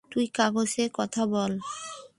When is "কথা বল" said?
0.93-1.51